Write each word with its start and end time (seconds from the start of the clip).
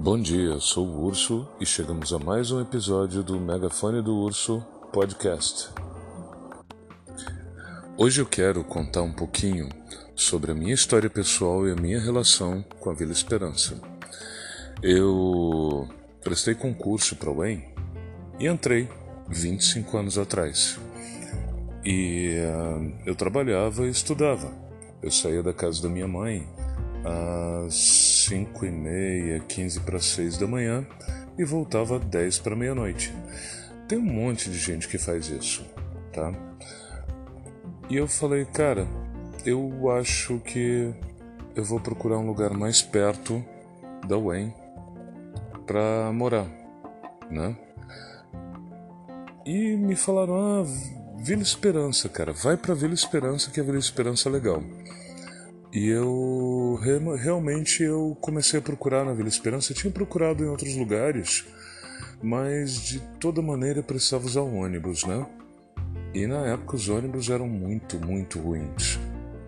Bom 0.00 0.16
dia, 0.16 0.60
sou 0.60 0.86
o 0.86 1.06
Urso 1.06 1.44
e 1.60 1.66
chegamos 1.66 2.12
a 2.12 2.20
mais 2.20 2.52
um 2.52 2.60
episódio 2.60 3.20
do 3.20 3.40
Megafone 3.40 4.00
do 4.00 4.14
Urso 4.14 4.64
Podcast. 4.92 5.70
Hoje 7.96 8.20
eu 8.20 8.26
quero 8.26 8.62
contar 8.62 9.02
um 9.02 9.12
pouquinho 9.12 9.68
sobre 10.14 10.52
a 10.52 10.54
minha 10.54 10.72
história 10.72 11.10
pessoal 11.10 11.66
e 11.66 11.72
a 11.72 11.74
minha 11.74 12.00
relação 12.00 12.64
com 12.78 12.90
a 12.90 12.94
Vila 12.94 13.10
Esperança. 13.10 13.82
Eu 14.80 15.88
prestei 16.22 16.54
concurso 16.54 17.16
para 17.16 17.30
o 17.30 17.38
UEM 17.38 17.64
e 18.38 18.46
entrei 18.46 18.88
25 19.28 19.98
anos 19.98 20.16
atrás. 20.16 20.78
E 21.84 22.36
uh, 22.38 23.02
eu 23.04 23.16
trabalhava 23.16 23.84
e 23.84 23.90
estudava. 23.90 24.48
Eu 25.02 25.10
saía 25.10 25.42
da 25.42 25.52
casa 25.52 25.82
da 25.82 25.88
minha 25.88 26.06
mãe 26.06 26.48
às 27.66 28.07
5 28.28 28.66
e 28.66 28.70
meia, 28.70 29.40
15 29.40 29.80
para 29.80 29.98
6 29.98 30.36
da 30.36 30.46
manhã 30.46 30.86
e 31.38 31.44
voltava 31.44 31.96
às 31.96 32.04
10 32.04 32.40
para 32.40 32.54
meia-noite. 32.54 33.10
Tem 33.88 33.96
um 33.96 34.02
monte 34.02 34.50
de 34.50 34.58
gente 34.58 34.86
que 34.86 34.98
faz 34.98 35.28
isso, 35.28 35.64
tá? 36.12 36.30
E 37.88 37.96
eu 37.96 38.06
falei, 38.06 38.44
cara, 38.44 38.86
eu 39.46 39.90
acho 39.92 40.40
que 40.40 40.92
eu 41.56 41.64
vou 41.64 41.80
procurar 41.80 42.18
um 42.18 42.26
lugar 42.26 42.52
mais 42.52 42.82
perto 42.82 43.42
da 44.06 44.18
UEM 44.18 44.52
para 45.66 46.12
morar, 46.12 46.46
né? 47.30 47.56
E 49.46 49.74
me 49.74 49.96
falaram, 49.96 50.34
ah, 50.36 50.64
Vila 51.16 51.40
Esperança, 51.40 52.10
cara, 52.10 52.34
vai 52.34 52.58
para 52.58 52.74
Vila 52.74 52.92
Esperança 52.92 53.50
que 53.50 53.58
a 53.58 53.62
Vila 53.62 53.78
Esperança 53.78 54.28
é 54.28 54.32
legal. 54.32 54.62
E 55.78 55.86
eu 55.86 56.76
realmente 56.82 57.84
eu 57.84 58.18
comecei 58.20 58.58
a 58.58 58.62
procurar 58.62 59.04
na 59.04 59.12
Vila 59.12 59.28
Esperança. 59.28 59.70
Eu 59.70 59.76
tinha 59.76 59.92
procurado 59.92 60.42
em 60.42 60.48
outros 60.48 60.74
lugares, 60.74 61.46
mas 62.20 62.80
de 62.82 62.98
toda 63.20 63.40
maneira 63.40 63.80
precisava 63.80 64.26
usar 64.26 64.42
um 64.42 64.58
ônibus, 64.58 65.04
né? 65.04 65.24
E 66.12 66.26
na 66.26 66.48
época 66.48 66.74
os 66.74 66.88
ônibus 66.88 67.30
eram 67.30 67.46
muito, 67.46 67.96
muito 68.04 68.40
ruins. 68.40 68.96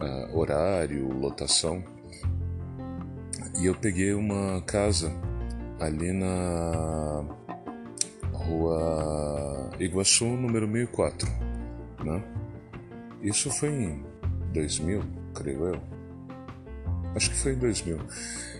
Uh, 0.00 0.38
horário, 0.38 1.12
lotação. 1.12 1.84
E 3.60 3.66
eu 3.66 3.74
peguei 3.74 4.14
uma 4.14 4.62
casa 4.62 5.12
ali 5.78 6.10
na 6.10 7.22
rua 8.32 9.68
Iguaçu, 9.78 10.24
número 10.24 10.66
1004, 10.66 11.28
né? 12.02 12.24
Isso 13.20 13.50
foi 13.50 13.68
em 13.68 14.02
2000, 14.54 15.02
creio 15.34 15.66
eu. 15.66 15.93
Acho 17.14 17.30
que 17.30 17.36
foi 17.36 17.52
em 17.52 17.58
2000. 17.58 17.98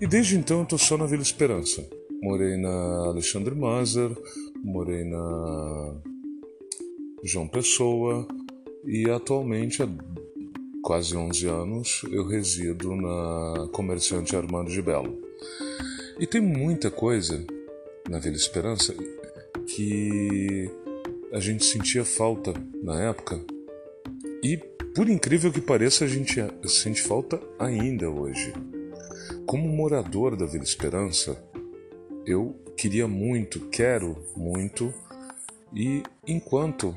E 0.00 0.06
desde 0.06 0.36
então 0.36 0.60
eu 0.60 0.66
tô 0.66 0.78
só 0.78 0.96
na 0.96 1.06
Vila 1.06 1.22
Esperança. 1.22 1.86
Morei 2.22 2.56
na 2.56 3.06
Alexandre 3.08 3.54
Mazar, 3.54 4.10
morei 4.62 5.04
na 5.04 5.94
João 7.24 7.48
Pessoa 7.48 8.26
e 8.84 9.10
atualmente 9.10 9.82
há 9.82 9.88
quase 10.82 11.16
11 11.16 11.46
anos 11.48 12.02
eu 12.10 12.26
resido 12.26 12.94
na 12.94 13.68
Comerciante 13.72 14.36
Armando 14.36 14.70
de 14.70 14.80
Belo. 14.80 15.18
E 16.18 16.26
tem 16.26 16.40
muita 16.40 16.90
coisa 16.90 17.44
na 18.08 18.18
Vila 18.18 18.36
Esperança 18.36 18.94
que 19.66 20.70
a 21.32 21.40
gente 21.40 21.64
sentia 21.64 22.04
falta 22.04 22.54
na 22.82 23.02
época 23.02 23.40
e 24.42 24.56
por 24.96 25.10
incrível 25.10 25.52
que 25.52 25.60
pareça, 25.60 26.06
a 26.06 26.08
gente 26.08 26.36
sente 26.66 27.02
falta 27.02 27.38
ainda 27.58 28.08
hoje. 28.08 28.54
Como 29.44 29.68
morador 29.68 30.34
da 30.34 30.46
Vila 30.46 30.64
Esperança, 30.64 31.38
eu 32.24 32.58
queria 32.78 33.06
muito, 33.06 33.60
quero 33.68 34.16
muito, 34.34 34.94
e 35.74 36.02
enquanto 36.26 36.96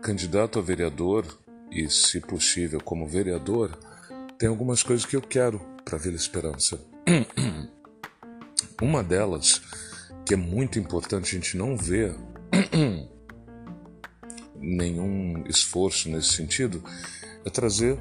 candidato 0.00 0.58
a 0.58 0.62
vereador, 0.62 1.26
e 1.70 1.90
se 1.90 2.20
possível 2.20 2.80
como 2.82 3.06
vereador, 3.06 3.78
tem 4.38 4.48
algumas 4.48 4.82
coisas 4.82 5.04
que 5.04 5.14
eu 5.14 5.20
quero 5.20 5.60
para 5.84 5.96
a 5.96 6.00
Vila 6.00 6.16
Esperança. 6.16 6.80
Uma 8.80 9.04
delas, 9.04 9.60
que 10.24 10.32
é 10.32 10.38
muito 10.38 10.78
importante, 10.78 11.36
a 11.36 11.38
gente 11.38 11.58
não 11.58 11.76
vê 11.76 12.14
nenhum 14.60 15.42
esforço 15.48 16.08
nesse 16.08 16.34
sentido, 16.34 16.82
é 17.44 17.50
trazer 17.50 17.98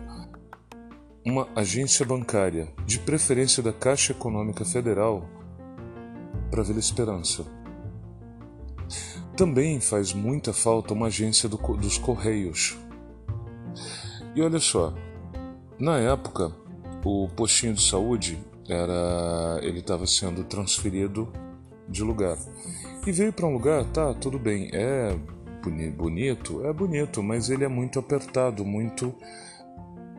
uma 1.25 1.47
agência 1.56 2.06
bancária, 2.06 2.68
de 2.86 3.00
preferência 3.00 3.62
da 3.64 3.72
Caixa 3.72 4.12
Econômica 4.12 4.66
Federal, 4.66 5.28
para 6.50 6.64
Vila 6.64 6.80
Esperança. 6.80 7.46
Também 9.36 9.80
faz 9.80 10.14
muita 10.14 10.52
falta 10.52 10.94
uma 10.94 11.08
agência 11.08 11.47
do, 11.47 11.58
dos 11.78 11.97
Correios. 11.97 12.78
E 14.36 14.41
olha 14.41 14.59
só, 14.59 14.94
na 15.80 15.97
época, 15.97 16.52
o 17.06 17.30
postinho 17.30 17.74
de 17.74 17.81
saúde 17.81 18.38
era 18.68 19.59
ele 19.62 19.80
estava 19.80 20.06
sendo 20.06 20.44
transferido 20.44 21.31
de 21.88 22.03
lugar. 22.03 22.38
E 23.06 23.12
veio 23.12 23.34
para 23.34 23.47
um 23.47 23.53
lugar, 23.53 23.86
tá, 23.86 24.14
tudo 24.14 24.38
bem, 24.38 24.70
é 24.74 25.18
bonito, 25.96 26.66
é 26.66 26.72
bonito, 26.72 27.22
mas 27.22 27.50
ele 27.50 27.64
é 27.64 27.68
muito 27.68 28.00
apertado, 28.00 28.66
muito. 28.66 29.14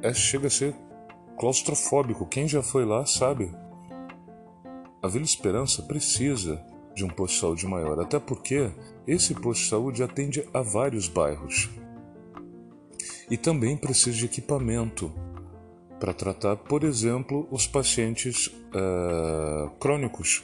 É, 0.03 0.13
chega 0.13 0.47
a 0.47 0.51
ser 0.51 0.75
claustrofóbico. 1.39 2.27
Quem 2.27 2.47
já 2.47 2.63
foi 2.63 2.85
lá 2.85 3.07
sabe. 3.07 3.51
A 5.03 5.09
Vila 5.09 5.25
Esperança 5.25 5.83
precisa 5.83 6.63
de 6.95 7.05
um 7.05 7.09
posto 7.09 7.35
de 7.35 7.41
saúde 7.41 7.67
maior, 7.67 7.99
até 8.01 8.19
porque 8.19 8.71
esse 9.07 9.35
posto 9.35 9.63
de 9.63 9.69
saúde 9.71 10.03
atende 10.03 10.47
a 10.53 10.61
vários 10.61 11.09
bairros. 11.09 11.71
E 13.31 13.37
também 13.37 13.77
precisa 13.77 14.17
de 14.17 14.27
equipamento 14.27 15.11
para 15.99 16.13
tratar, 16.13 16.57
por 16.57 16.85
exemplo, 16.85 17.47
os 17.51 17.67
pacientes 17.67 18.49
uh, 18.49 19.71
crônicos. 19.79 20.43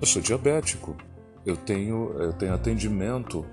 Eu 0.00 0.06
sou 0.06 0.20
diabético, 0.20 0.96
eu 1.44 1.56
tenho, 1.56 2.12
eu 2.20 2.32
tenho 2.32 2.54
atendimento 2.54 3.44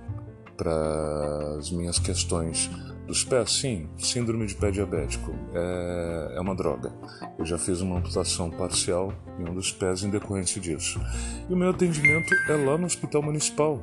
para 0.57 1.57
as 1.57 1.71
minhas 1.71 1.99
questões 1.99 2.69
dos 3.05 3.23
pés, 3.23 3.53
sim, 3.53 3.87
síndrome 3.97 4.45
de 4.45 4.55
pé 4.55 4.69
diabético 4.69 5.31
é, 5.53 6.33
é 6.35 6.41
uma 6.41 6.53
droga. 6.53 6.91
Eu 7.39 7.45
já 7.45 7.57
fiz 7.57 7.79
uma 7.79 7.99
amputação 7.99 8.49
parcial 8.51 9.13
em 9.39 9.49
um 9.49 9.53
dos 9.53 9.71
pés 9.71 10.03
em 10.03 10.09
decorrência 10.09 10.59
disso. 10.59 10.99
E 11.49 11.53
o 11.53 11.55
meu 11.55 11.69
atendimento 11.69 12.33
é 12.49 12.55
lá 12.65 12.77
no 12.77 12.85
Hospital 12.85 13.21
Municipal. 13.21 13.81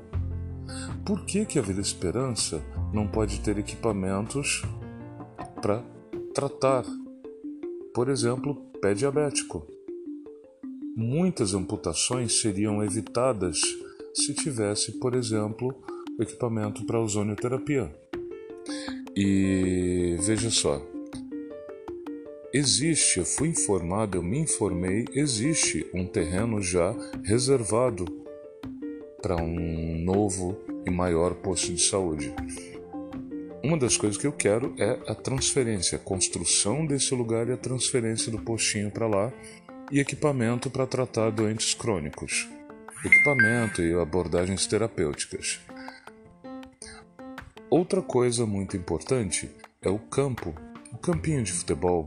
Por 1.06 1.24
que, 1.24 1.46
que 1.46 1.58
a 1.58 1.62
Vila 1.62 1.80
Esperança 1.80 2.62
não 2.92 3.06
pode 3.06 3.40
ter 3.40 3.56
equipamentos 3.56 4.62
para 5.62 5.82
tratar, 6.34 6.84
por 7.94 8.10
exemplo, 8.10 8.56
pé 8.82 8.92
diabético? 8.92 9.66
Muitas 10.96 11.54
amputações 11.54 12.40
seriam 12.40 12.84
evitadas 12.84 13.58
se 14.14 14.34
tivesse, 14.34 14.92
por 15.00 15.14
exemplo, 15.14 15.74
equipamento 16.20 16.84
para 16.84 17.00
ozonioterapia. 17.00 17.90
E 19.16 20.16
veja 20.20 20.50
só, 20.50 20.84
existe, 22.52 23.18
eu 23.18 23.24
fui 23.24 23.48
informado, 23.48 24.18
eu 24.18 24.22
me 24.22 24.38
informei, 24.38 25.04
existe 25.12 25.86
um 25.94 26.06
terreno 26.06 26.60
já 26.60 26.94
reservado 27.22 28.04
para 29.22 29.36
um 29.36 29.98
novo 30.04 30.56
e 30.86 30.90
maior 30.90 31.34
posto 31.34 31.72
de 31.72 31.82
saúde. 31.82 32.34
Uma 33.62 33.78
das 33.78 33.96
coisas 33.96 34.20
que 34.20 34.26
eu 34.26 34.32
quero 34.32 34.74
é 34.78 34.98
a 35.10 35.14
transferência, 35.14 35.96
a 35.96 35.98
construção 35.98 36.84
desse 36.84 37.14
lugar 37.14 37.48
e 37.48 37.52
a 37.52 37.56
transferência 37.56 38.30
do 38.30 38.38
postinho 38.38 38.90
para 38.90 39.06
lá 39.06 39.32
e 39.90 40.00
equipamento 40.00 40.68
para 40.68 40.86
tratar 40.86 41.30
doentes 41.30 41.72
crônicos. 41.72 42.46
Equipamento 43.02 43.82
e 43.82 43.94
abordagens 43.94 44.66
terapêuticas. 44.66 45.60
Outra 47.76 48.00
coisa 48.00 48.46
muito 48.46 48.76
importante 48.76 49.50
é 49.82 49.88
o 49.88 49.98
campo, 49.98 50.54
o 50.92 50.96
campinho 50.96 51.42
de 51.42 51.50
futebol 51.50 52.04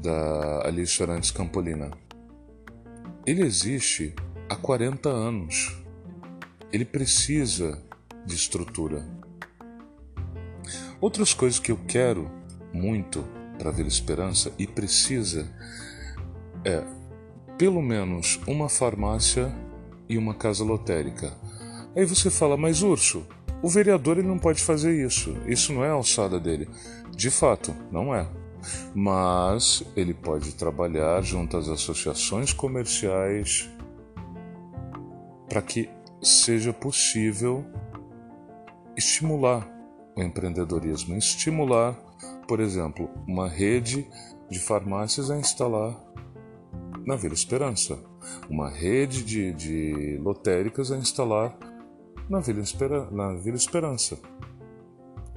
da 0.00 0.68
Alice 0.68 0.92
Charantes 0.92 1.32
Campolina. 1.32 1.90
Ele 3.26 3.42
existe 3.42 4.14
há 4.48 4.54
40 4.54 5.08
anos. 5.08 5.76
Ele 6.72 6.84
precisa 6.84 7.82
de 8.24 8.36
estrutura. 8.36 9.04
Outras 11.00 11.34
coisas 11.34 11.58
que 11.58 11.72
eu 11.72 11.80
quero 11.88 12.30
muito 12.72 13.24
para 13.58 13.72
Vila 13.72 13.88
Esperança 13.88 14.52
e 14.56 14.64
precisa 14.64 15.52
é 16.64 16.84
pelo 17.58 17.82
menos 17.82 18.38
uma 18.46 18.68
farmácia 18.68 19.52
e 20.08 20.16
uma 20.16 20.34
casa 20.34 20.62
lotérica. 20.62 21.36
Aí 21.96 22.04
você 22.04 22.30
fala, 22.30 22.56
mas 22.56 22.80
Urso, 22.80 23.26
o 23.62 23.68
vereador 23.68 24.18
ele 24.18 24.28
não 24.28 24.38
pode 24.38 24.62
fazer 24.62 25.04
isso. 25.04 25.36
Isso 25.46 25.72
não 25.72 25.84
é 25.84 25.90
alçada 25.90 26.38
dele. 26.38 26.68
De 27.16 27.30
fato, 27.30 27.74
não 27.90 28.14
é. 28.14 28.28
Mas 28.94 29.82
ele 29.96 30.14
pode 30.14 30.54
trabalhar 30.54 31.20
junto 31.22 31.56
às 31.56 31.68
associações 31.68 32.52
comerciais 32.52 33.68
para 35.48 35.62
que 35.62 35.88
seja 36.22 36.72
possível 36.72 37.64
estimular 38.96 39.68
o 40.16 40.22
empreendedorismo, 40.22 41.16
estimular, 41.16 41.94
por 42.46 42.60
exemplo, 42.60 43.08
uma 43.26 43.48
rede 43.48 44.06
de 44.50 44.58
farmácias 44.58 45.30
a 45.30 45.36
instalar 45.36 45.96
na 47.06 47.16
Vila 47.16 47.34
Esperança, 47.34 47.98
uma 48.50 48.68
rede 48.68 49.24
de, 49.24 49.52
de 49.52 50.18
lotéricas 50.20 50.90
a 50.90 50.96
instalar 50.96 51.56
na 52.28 52.40
Vila, 52.40 52.60
Espera, 52.60 53.10
na 53.10 53.32
Vila 53.34 53.56
Esperança. 53.56 54.18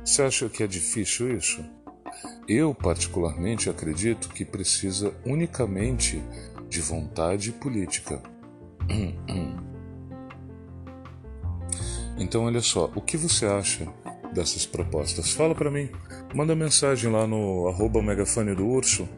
Você 0.04 0.24
acha 0.24 0.50
que 0.50 0.64
é 0.64 0.68
difícil 0.68 1.36
isso? 1.36 1.64
Eu, 2.48 2.74
particularmente, 2.74 3.70
acredito 3.70 4.30
que 4.30 4.44
precisa 4.44 5.14
unicamente 5.26 6.22
de 6.68 6.82
vontade 6.82 7.52
política. 7.52 8.22
Então, 12.18 12.44
olha 12.44 12.62
só, 12.62 12.86
o 12.96 13.02
que 13.02 13.18
você 13.18 13.48
acha 13.48 13.92
dessas 14.32 14.64
propostas? 14.64 15.32
Fala 15.32 15.56
para 15.56 15.72
mim, 15.72 15.90
manda 16.36 16.56
mensagem 16.56 17.12
lá 17.12 17.26
no 17.26 17.68
arroba 17.68 18.00
megafone 18.00 18.54
do 18.54 18.68
urso. 18.68 19.10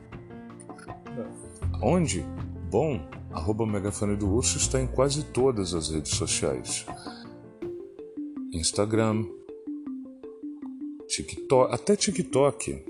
Onde? 1.81 2.25
Bom, 2.72 3.06
arroba 3.34 3.66
megafone 3.66 4.16
do 4.16 4.34
urso 4.34 4.58
está 4.58 4.80
em 4.80 4.88
quase 4.88 5.25
todas 5.25 5.74
as 5.74 5.90
redes 5.90 6.16
sociais. 6.16 6.86
Instagram, 8.53 9.25
TikTok, 11.07 11.73
até 11.73 11.95
TikTok, 11.95 12.85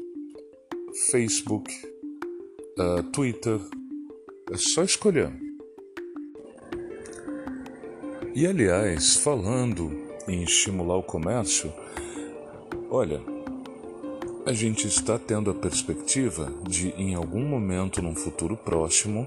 Facebook, 1.10 1.72
uh, 2.78 3.02
Twitter. 3.12 3.60
É 4.52 4.58
só 4.58 4.84
escolher. 4.84 5.32
E 8.36 8.46
aliás, 8.46 9.16
falando 9.16 9.90
em 10.28 10.44
estimular 10.44 10.98
o 10.98 11.04
comércio, 11.04 11.72
olha, 12.90 13.22
a 14.46 14.52
gente 14.52 14.86
está 14.86 15.18
tendo 15.18 15.50
a 15.50 15.54
perspectiva 15.54 16.52
de, 16.68 16.90
em 16.90 17.16
algum 17.16 17.46
momento, 17.46 18.02
num 18.02 18.16
futuro 18.16 18.58
próximo, 18.58 19.26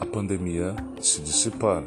a 0.00 0.06
pandemia 0.06 0.74
se 1.02 1.20
dissipar. 1.20 1.84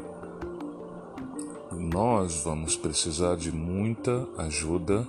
Nós 1.78 2.42
vamos 2.44 2.76
precisar 2.76 3.36
de 3.36 3.50
muita 3.50 4.28
ajuda 4.36 5.06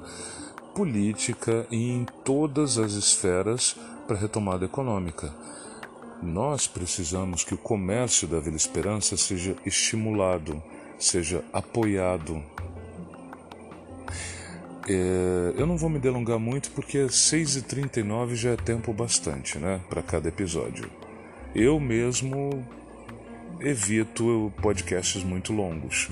política 0.74 1.66
em 1.71 2.06
todas 2.24 2.77
as 2.77 2.94
esferas 2.94 3.75
para 4.07 4.16
a 4.16 4.19
retomada 4.19 4.63
econômica. 4.63 5.33
Nós 6.21 6.68
precisamos 6.68 7.44
que 7.44 7.54
o 7.54 7.57
comércio 7.57 8.27
da 8.27 8.39
Vila 8.39 8.56
Esperança 8.56 9.18
seja 9.18 9.56
estimulado 9.66 10.62
seja 11.00 11.44
apoiado. 11.54 12.44
É, 14.88 15.54
eu 15.56 15.66
não 15.66 15.77
vou 15.77 15.89
me 15.89 16.00
delongar 16.00 16.38
muito 16.38 16.71
porque 16.71 17.06
6h39 17.06 18.36
já 18.36 18.51
é 18.51 18.56
tempo 18.56 18.92
bastante 18.92 19.57
né, 19.57 19.80
para 19.89 20.01
cada 20.01 20.27
episódio. 20.27 20.89
Eu 21.56 21.80
mesmo 21.80 22.66
evito 23.60 24.51
podcasts 24.62 25.24
muito 25.24 25.54
longos. 25.54 26.10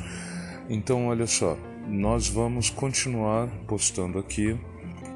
Então, 0.70 1.08
olha 1.08 1.26
só, 1.26 1.58
nós 1.88 2.28
vamos 2.28 2.70
continuar 2.70 3.48
postando 3.66 4.20
aqui, 4.20 4.60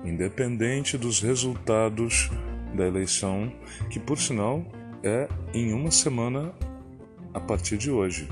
independente 0.05 0.97
dos 0.97 1.19
resultados 1.19 2.29
da 2.73 2.87
eleição, 2.87 3.51
que 3.89 3.99
por 3.99 4.17
sinal 4.17 4.63
é 5.03 5.27
em 5.53 5.73
uma 5.73 5.91
semana 5.91 6.53
a 7.33 7.39
partir 7.39 7.77
de 7.77 7.91
hoje. 7.91 8.29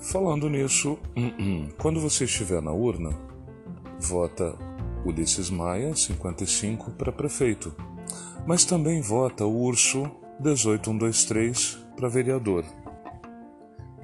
Falando 0.00 0.48
nisso, 0.48 0.98
hum, 1.14 1.32
hum, 1.38 1.68
quando 1.78 2.00
você 2.00 2.24
estiver 2.24 2.62
na 2.62 2.72
urna, 2.72 3.10
vota 3.98 4.56
Ulisses 5.04 5.50
Maia, 5.50 5.94
55, 5.94 6.92
para 6.92 7.12
prefeito. 7.12 7.74
Mas 8.46 8.64
também 8.64 9.02
vota 9.02 9.44
o 9.44 9.62
Urso 9.62 10.10
18123 10.40 11.78
para 11.94 12.08
vereador. 12.08 12.64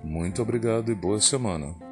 Muito 0.04 0.42
obrigado 0.42 0.92
e 0.92 0.94
boa 0.94 1.20
semana. 1.20 1.86